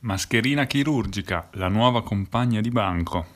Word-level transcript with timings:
Mascherina 0.00 0.66
chirurgica, 0.66 1.48
la 1.52 1.68
nuova 1.68 2.02
compagna 2.02 2.60
di 2.60 2.68
banco. 2.68 3.26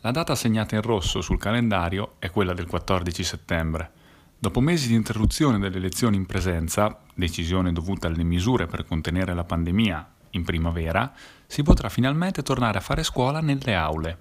La 0.00 0.10
data 0.10 0.34
segnata 0.34 0.74
in 0.74 0.82
rosso 0.82 1.20
sul 1.20 1.38
calendario 1.38 2.16
è 2.18 2.30
quella 2.30 2.52
del 2.52 2.66
14 2.66 3.22
settembre. 3.22 3.90
Dopo 4.36 4.60
mesi 4.60 4.88
di 4.88 4.94
interruzione 4.94 5.60
delle 5.60 5.78
lezioni 5.78 6.16
in 6.16 6.26
presenza, 6.26 6.98
decisione 7.14 7.72
dovuta 7.72 8.08
alle 8.08 8.24
misure 8.24 8.66
per 8.66 8.84
contenere 8.84 9.34
la 9.34 9.44
pandemia 9.44 10.12
in 10.30 10.44
primavera, 10.44 11.10
si 11.46 11.62
potrà 11.62 11.88
finalmente 11.88 12.42
tornare 12.42 12.78
a 12.78 12.82
fare 12.82 13.04
scuola 13.04 13.40
nelle 13.40 13.74
aule. 13.74 14.18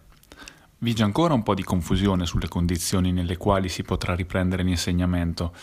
Vige 0.78 1.04
ancora 1.04 1.34
un 1.34 1.42
po' 1.42 1.56
di 1.56 1.64
confusione 1.64 2.28
sulle 2.28 2.48
condizioni 2.48 3.12
nelle 3.12 3.36
quali 3.36 3.68
si 3.68 3.82
potrà 3.82 4.14
riprendere 4.14 4.62
l'insegnamento. 4.62 5.54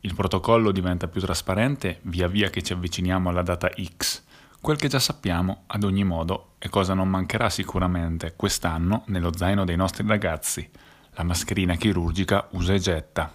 Il 0.00 0.14
protocollo 0.14 0.72
diventa 0.72 1.06
più 1.06 1.20
trasparente 1.20 1.98
via 2.04 2.28
via 2.28 2.48
che 2.48 2.62
ci 2.62 2.72
avviciniamo 2.72 3.28
alla 3.28 3.42
data 3.42 3.70
X 3.98 4.19
Quel 4.60 4.76
che 4.76 4.88
già 4.88 4.98
sappiamo, 4.98 5.62
ad 5.68 5.84
ogni 5.84 6.04
modo, 6.04 6.52
è 6.58 6.68
cosa 6.68 6.92
non 6.92 7.08
mancherà 7.08 7.48
sicuramente 7.48 8.34
quest'anno 8.36 9.04
nello 9.06 9.34
zaino 9.34 9.64
dei 9.64 9.76
nostri 9.76 10.06
ragazzi, 10.06 10.68
la 11.12 11.22
mascherina 11.22 11.76
chirurgica 11.76 12.46
usa 12.50 12.74
e 12.74 12.78
getta. 12.78 13.32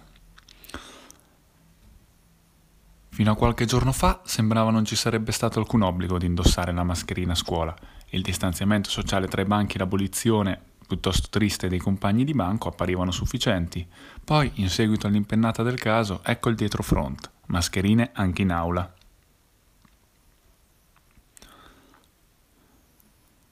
Fino 3.08 3.32
a 3.32 3.34
qualche 3.34 3.64
giorno 3.64 3.90
fa 3.90 4.20
sembrava 4.24 4.70
non 4.70 4.84
ci 4.84 4.94
sarebbe 4.94 5.32
stato 5.32 5.58
alcun 5.58 5.82
obbligo 5.82 6.16
di 6.16 6.26
indossare 6.26 6.70
la 6.72 6.84
mascherina 6.84 7.32
a 7.32 7.36
scuola. 7.36 7.74
Il 8.10 8.22
distanziamento 8.22 8.88
sociale 8.88 9.26
tra 9.26 9.42
i 9.42 9.46
banchi 9.46 9.76
e 9.76 9.78
l'abolizione, 9.80 10.60
piuttosto 10.86 11.26
triste, 11.28 11.66
dei 11.66 11.80
compagni 11.80 12.22
di 12.22 12.34
banco 12.34 12.68
apparivano 12.68 13.10
sufficienti. 13.10 13.84
Poi, 14.24 14.52
in 14.56 14.68
seguito 14.68 15.08
all'impennata 15.08 15.64
del 15.64 15.80
caso, 15.80 16.20
ecco 16.22 16.50
il 16.50 16.54
dietrofront, 16.54 17.30
mascherine 17.46 18.10
anche 18.12 18.42
in 18.42 18.52
aula. 18.52 18.94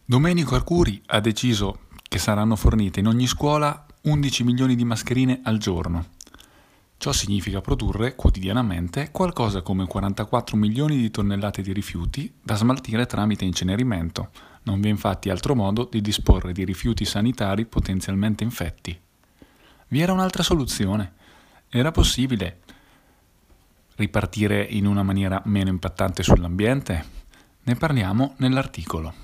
Domenico 0.06 0.54
Arcuri 0.54 1.00
ha 1.06 1.20
deciso 1.20 1.86
che 2.02 2.18
saranno 2.18 2.56
fornite 2.56 3.00
in 3.00 3.06
ogni 3.06 3.26
scuola 3.26 3.86
11 4.02 4.44
milioni 4.44 4.76
di 4.76 4.84
mascherine 4.84 5.40
al 5.44 5.56
giorno. 5.56 6.08
Ciò 6.98 7.10
significa 7.10 7.62
produrre 7.62 8.14
quotidianamente 8.14 9.10
qualcosa 9.10 9.62
come 9.62 9.86
44 9.86 10.58
milioni 10.58 10.98
di 10.98 11.10
tonnellate 11.10 11.62
di 11.62 11.72
rifiuti 11.72 12.30
da 12.42 12.54
smaltire 12.54 13.06
tramite 13.06 13.46
incenerimento. 13.46 14.28
Non 14.64 14.78
vi 14.78 14.88
è 14.88 14.90
infatti 14.90 15.30
altro 15.30 15.54
modo 15.54 15.88
di 15.90 16.02
disporre 16.02 16.52
di 16.52 16.66
rifiuti 16.66 17.06
sanitari 17.06 17.64
potenzialmente 17.64 18.44
infetti. 18.44 19.00
Vi 19.88 20.00
era 20.00 20.12
un'altra 20.12 20.42
soluzione. 20.42 21.14
Era 21.70 21.92
possibile 21.92 22.60
ripartire 23.96 24.62
in 24.62 24.84
una 24.86 25.02
maniera 25.02 25.40
meno 25.46 25.70
impattante 25.70 26.22
sull'ambiente? 26.22 27.04
Ne 27.62 27.74
parliamo 27.74 28.34
nell'articolo. 28.36 29.23